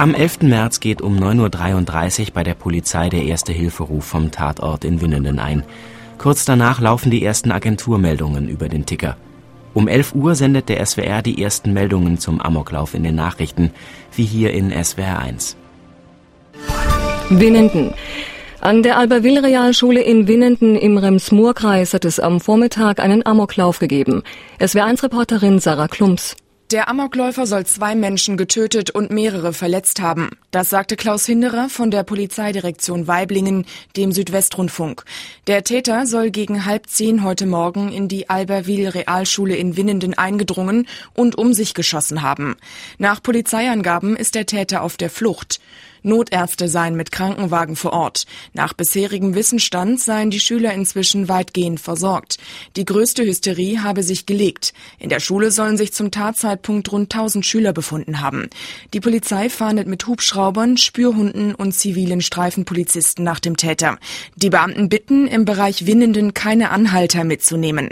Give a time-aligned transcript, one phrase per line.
[0.00, 0.44] Am 11.
[0.44, 5.38] März geht um 9.33 Uhr bei der Polizei der erste Hilferuf vom Tatort in Winnenden
[5.38, 5.62] ein.
[6.16, 9.18] Kurz danach laufen die ersten Agenturmeldungen über den Ticker.
[9.74, 13.72] Um 11 Uhr sendet der SWR die ersten Meldungen zum Amoklauf in den Nachrichten,
[14.16, 15.56] wie hier in SWR 1.
[17.28, 17.92] Winnenden.
[18.62, 24.22] An der Alberville-Realschule in Winnenden im Rems-Murr-Kreis hat es am Vormittag einen Amoklauf gegeben.
[24.60, 26.36] SWR1-Reporterin Sarah Klumps.
[26.70, 30.30] Der Amokläufer soll zwei Menschen getötet und mehrere verletzt haben.
[30.52, 35.04] Das sagte Klaus Hinderer von der Polizeidirektion Weiblingen, dem Südwestrundfunk.
[35.48, 40.86] Der Täter soll gegen halb zehn heute Morgen in die Alberville Realschule in Winnenden eingedrungen
[41.12, 42.54] und um sich geschossen haben.
[42.98, 45.60] Nach Polizeiangaben ist der Täter auf der Flucht.
[46.02, 48.26] Notärzte seien mit Krankenwagen vor Ort.
[48.52, 52.38] Nach bisherigem Wissensstand seien die Schüler inzwischen weitgehend versorgt.
[52.76, 54.72] Die größte Hysterie habe sich gelegt.
[54.98, 58.48] In der Schule sollen sich zum Tatzeitpunkt rund 1000 Schüler befunden haben.
[58.94, 63.98] Die Polizei fahndet mit Hubschraubern, Spürhunden und zivilen Streifenpolizisten nach dem Täter.
[64.36, 67.90] Die Beamten bitten, im Bereich Winnenden keine Anhalter mitzunehmen.